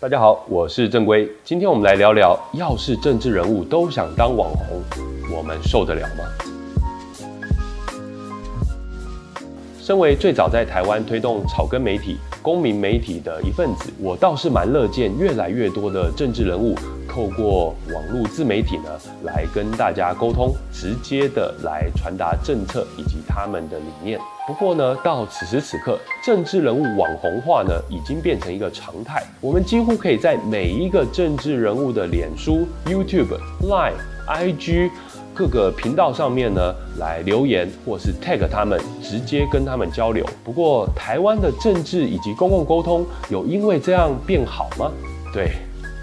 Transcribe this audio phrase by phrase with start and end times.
[0.00, 1.28] 大家好，我是正规。
[1.42, 4.80] 今天我们来聊聊，要是政治人物都想当网红，
[5.36, 6.57] 我们受得了吗？
[9.88, 16.74] 身为最早在台湾推动草根媒体、公民媒体的一份子，我倒是蛮乐见越来越多的政治人物
[17.08, 18.90] 透过网络自媒体呢，
[19.24, 24.20] 来跟大家沟通，直接的来传达政策以及他们的理念。
[24.46, 29.22] 不过呢，到此时此刻，政治人物网红化呢，已经变成一个常态。
[29.40, 33.94] 我们几乎可以在每一个政治人物的脸书、YouTube、Line、
[34.26, 34.90] IG
[35.38, 40.26] 各个频道上面呢，来留言或是 tag 他们，直接跟他们交流。
[40.42, 44.90] 不过，台湾的政治以及公共沟通有因为这样变好吗？
[45.32, 45.52] 对，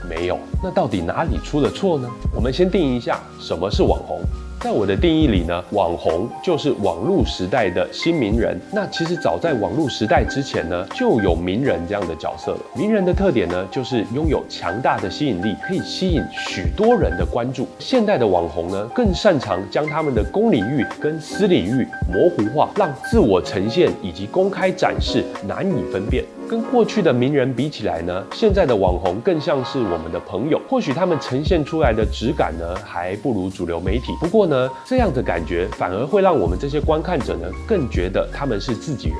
[0.10, 0.40] 没有。
[0.64, 2.10] 那到底哪里出了错呢？
[2.34, 4.22] 我们先定义一下，什么是网红？
[4.66, 8.60] 在我的定义里呢，网红就是网络时代的新名人。
[8.72, 12.60] 那其实早在网络时代之前呢，就有名人这样的角色了。
[12.76, 17.68] 名人的特点呢，就是拥有强大的吸引力，可以吸引许多人的关注。
[17.78, 26.26] 现代的网红呢，更擅长将他们的公领域跟私领域模糊化，让自我呈现以及公开展示难以分辨。
[26.48, 30.62] 跟过去的名人比起来呢，现在的网红更像是我们的朋友。
[30.70, 34.14] 或许他们呈现出来的质感呢，还不如主流媒体。
[34.20, 39.18] 不过呢，这样的感觉反而会让我们这些观看者呢，更觉得他们是自己人。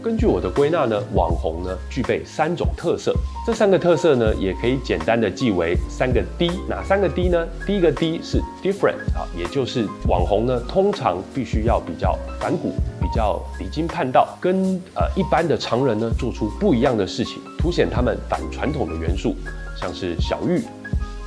[0.00, 3.12] 根据我的归纳呢，网红呢具备三种特色，
[3.44, 6.50] 这三个特色呢也可以简单的记为三个 D。
[6.68, 7.46] 哪三个 D 呢？
[7.66, 19.34] 第一个 D 是 different 啊，也就是网红呢通常必须要比较反骨，比较离经叛道，跟呃一般的常人呢做出不一样的事情，凸显他们反传统的元素，
[19.76, 20.62] 像是小玉。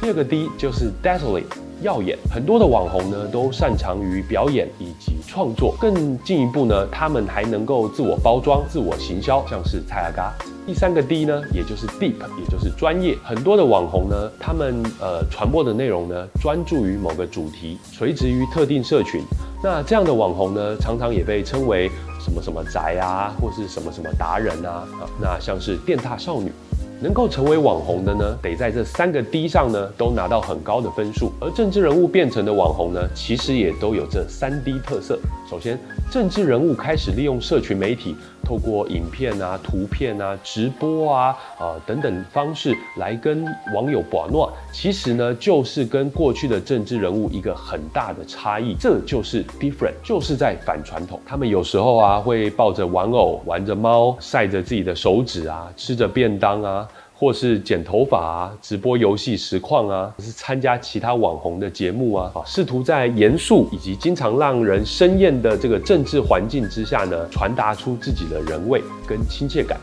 [0.01, 1.43] 第二个 D 就是 dazzling。
[1.81, 10.33] 耀眼，很多的网红呢都擅长于表演以及创作，更进一步呢，他们还能够自我包装、自我行销，像是蔡阿嘎。
[10.65, 13.17] 第三个 D 呢，也就是 deep，也就是专业。
[13.23, 19.21] 很多的网红呢，他们呃传播的内容呢，专注于某个主题，垂直于特定社群。
[19.63, 21.89] 那这样的网红呢，常常也被称为
[22.19, 26.51] 什么什么宅啊，或是什么什么达人啊啊，那像是电大少女。
[27.01, 31.31] 能够成为网红的呢，得在这三个 D 上呢都拿到很高的分数。
[31.41, 35.19] 而政治人物变成的网红呢，其实也都有这三 D 特色。
[35.49, 35.79] 首先，
[36.11, 38.15] 政治人物开始利用社群媒体，
[38.51, 44.51] 透过影片啊、图片啊、直播啊、呃等等方式来跟网友把诺。
[44.73, 51.17] 其实呢，就是跟过去的政治人物一个很大的差异，这就是 different，就是在反传统。
[51.25, 56.85] 他们有时候啊会抱着玩偶，玩着猫，晒着自己的手指啊，吃着便当啊。
[57.21, 69.79] 或是剪头发啊，直播游戏实况啊，或是参加其他网红的节目啊，啊，试图在严肃以及经常让人生厌的这个政治环境之下呢，传达出自己的人味跟亲切感。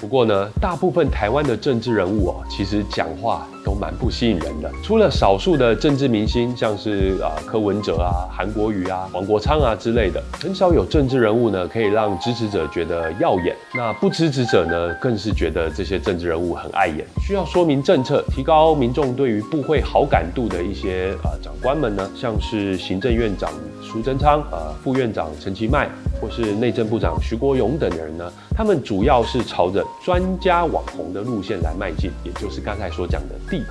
[0.00, 4.70] 不过呢，大部分台湾的政治人物哦，其实讲话都蛮不吸引人的。
[4.82, 13.56] 除了少数的政治明星，像是啊柯文哲啊、韩国瑜啊、黄国昌啊之类的，很少有政治人物呢可以让支持者觉得耀眼。
[13.74, 17.06] 那不支持者呢，更是觉得这些政治人物很碍眼。
[17.26, 23.50] 需要说明政策，提高民众对于部会好感度的一些啊长官们呢，像是行政院长
[23.82, 25.88] 苏贞昌、啊副院长陈其迈，
[26.20, 33.64] 或是内政部长徐国勇等人呢，他们主要是朝着专家网红的路线来迈进，也就是刚才所讲的 deep。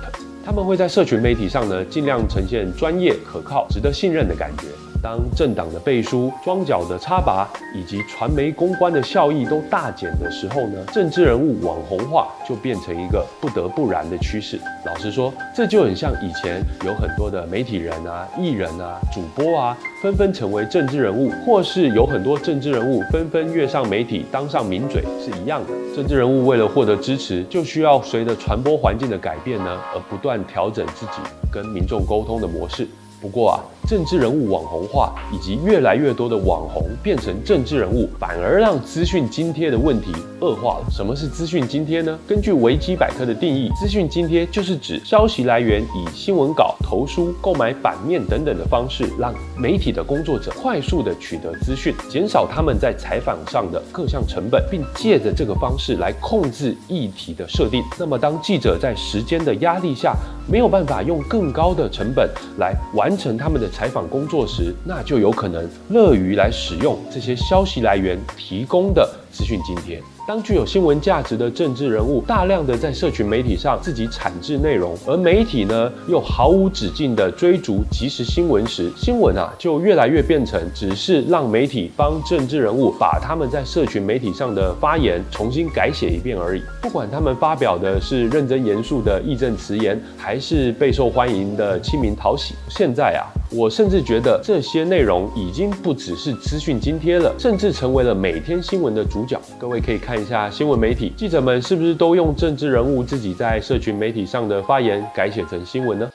[0.44, 4.68] 他们会在社群媒体上呢，尽量呈现专业、可靠、值得信任的感觉。
[5.06, 14.58] 当政党的背书、桩脚的插拔以及传媒公关的效益都大减的时候呢，政治人物网红化就变成一个不得不然的趋势。
[14.84, 25.72] 老实说，这就很像以前有很多的媒体人啊、艺人啊、主播啊，纷纷成为政治人物，或是有很多政治人物纷纷跃上媒体，当上名嘴是一样的。
[25.94, 32.88] 政治人物为了获得支持，就需要随着传播环境的改变呢，而不断调整自己跟民众沟通的模式。
[33.18, 33.56] 不过啊，
[33.86, 40.86] 政治人物网红化以及越来越多的网红变成政治人物，反而让资讯津贴的问题恶化了。
[40.90, 42.18] 什么是资讯津贴呢？
[42.26, 57.82] 根据维基百科的定义，资讯津贴就是指消息来源以新闻稿、投书、购买版面等等的方式，让媒体的工作者快速的取得资讯，减少他们在采访上的各项成本，并借着这个方式来控制议题的设定。
[57.98, 60.14] 那么，当记者在时间的压力下，
[60.50, 62.28] 没有办法用更高的成本
[62.58, 70.02] 来完成他们的采访工作时，那就有可能乐于来使用这些消息来源提供的资讯津贴。
[70.26, 86.62] 当具有新闻价值的政治人物大量的在社群媒体上自己产制内容，而媒体呢又毫无止境的追逐即时新闻时，新闻啊就越来越变成只是让媒体帮政治人物把他们在社群媒体上的发言重新改写一遍而已。
[86.82, 93.30] 不管他们发表的是认真严肃的义正辞严，还是备受欢迎的亲民讨喜，现在啊。
[93.50, 99.40] 我甚至觉得这些内容已经不只是资讯津贴了，甚至成为了每天新闻的主角。
[99.58, 106.10] 各位可以看一下新闻媒体记者们是不是都用政治人物自己在社群媒体上的发言改写成新闻呢？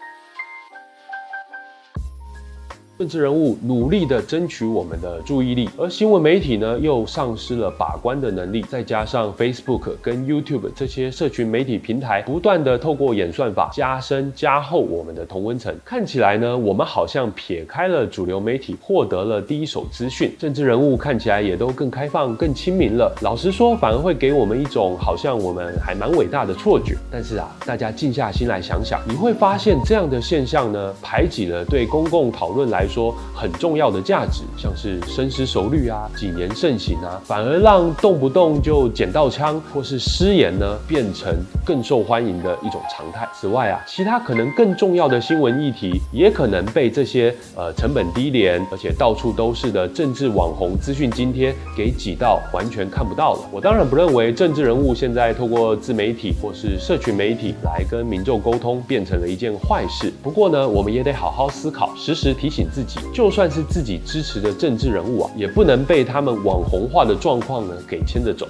[3.01, 8.61] 政治人物努力的争取我们的注意力，而新闻媒体呢又丧失了把关的能力。
[8.69, 20.31] 再加上 Facebook 跟 YouTube 这些社群媒体平台不断的透过演算法加深加厚我们的同温层，看起来呢我们好像撇开了主流媒体，获得了第一手资讯。
[20.37, 23.11] 政治人物看起来也都更开放、更亲民了。
[23.23, 26.95] 老实说，反而会给我们一种好像我们还蛮伟大的错觉。
[27.09, 33.15] 但是啊，大家静下心来想想，你会发现这样的现象呢，排挤了对公共讨论来说。
[33.33, 41.35] 很重要的价值，像是深思熟虑啊、谨言慎行啊，反而让动不动就捡到枪或是失言呢，变成
[41.65, 43.27] 更受欢迎的一种常态。
[43.33, 53.39] 此外啊，其他可能更重要的新闻议题，也可能被这些呃成本低廉而且到处都是的政治网红资讯津贴给挤到完全看不到了。
[53.51, 60.13] 我当然不认为政治人物现在透过自媒体或是社群媒体来跟民众沟通变成了一件坏事。
[60.21, 62.99] 不过呢，我们也得好好思考，时时提醒自自己。
[63.13, 68.47] 就算是自己支持的政治人物啊，也不能被他们网红化的状况呢给牵着走。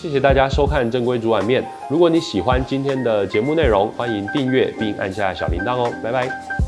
[0.00, 1.64] 谢谢大家收看正规煮碗面。
[1.90, 5.92] 如果你喜欢今天的节目内容，欢迎订阅并按下小铃铛哦。
[6.02, 6.63] 拜拜。